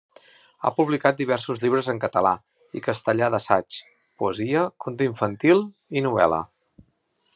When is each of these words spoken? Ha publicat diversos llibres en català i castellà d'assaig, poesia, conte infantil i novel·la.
Ha 0.61 0.69
publicat 0.77 1.19
diversos 1.19 1.59
llibres 1.65 1.89
en 1.93 1.99
català 2.05 2.31
i 2.79 2.83
castellà 2.87 3.29
d'assaig, 3.35 3.77
poesia, 4.23 4.65
conte 4.87 5.11
infantil 5.11 5.63
i 6.01 6.05
novel·la. 6.09 6.41